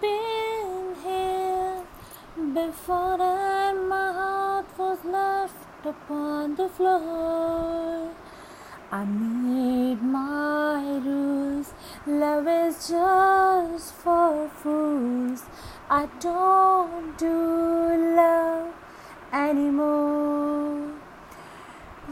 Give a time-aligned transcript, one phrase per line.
[0.00, 1.84] Been here
[2.52, 8.10] before, and my heart was left upon the floor.
[8.90, 11.74] I made my rules.
[12.06, 15.42] Love is just for fools.
[15.88, 18.74] I don't do love
[19.32, 20.90] anymore.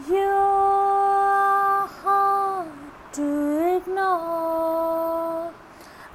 [0.07, 2.71] You're hard
[3.13, 5.53] to ignore.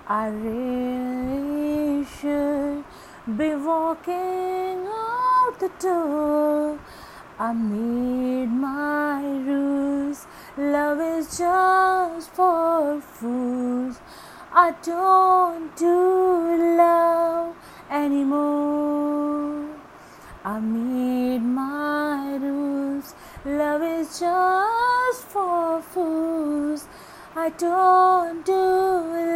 [0.09, 1.12] I really
[2.23, 2.85] should
[3.37, 6.79] be walking out the door.
[7.37, 10.27] I made my rules.
[10.57, 13.99] Love is just for fools.
[14.53, 17.57] I don't do love
[17.91, 19.67] anymore.
[20.45, 23.15] I made my rules.
[23.45, 26.87] Love is just for fools.
[27.35, 28.63] I don't do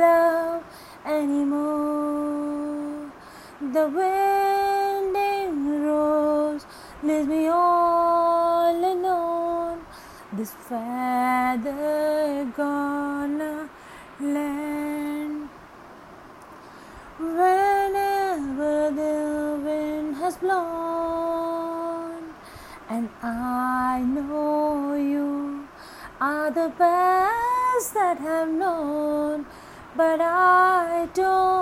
[0.07, 0.63] love
[1.05, 2.16] anymore.
[3.77, 6.65] The winding rose
[7.02, 9.80] leaves me all alone.
[10.32, 13.69] This feather gonna
[14.19, 15.51] land
[17.19, 22.23] whenever the wind has blown,
[22.88, 25.69] and I know you
[26.19, 29.45] are the best that I've known,
[29.95, 31.55] but I don't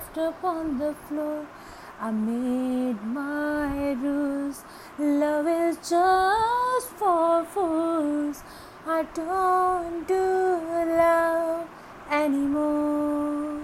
[0.00, 1.46] left upon the floor.
[2.00, 4.64] I made my rules.
[4.98, 8.42] Love is just for fools.
[8.86, 10.24] I don't do
[10.96, 11.68] love
[12.10, 13.60] anymore.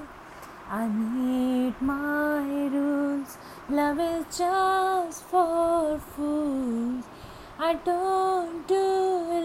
[0.69, 3.39] I need my rules.
[3.71, 7.05] Love is just for fools.
[7.59, 9.36] I don't do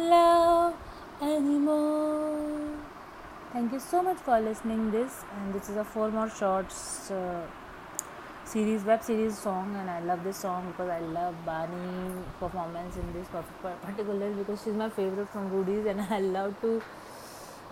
[3.71, 7.47] Thank you so much for listening this and this is a Four More Shots uh,
[8.43, 13.13] series web series song and I love this song because I love Bani performance in
[13.13, 16.81] this particular because she's my favorite from Roadies and I love to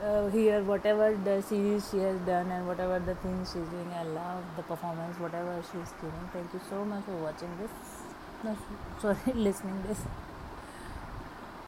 [0.01, 3.91] uh, hear whatever the series she has done and whatever the things she's doing.
[3.93, 7.71] I love the performance, whatever she's doing Thank you so much for watching this.
[8.45, 8.57] No,
[9.01, 9.99] sorry, listening this.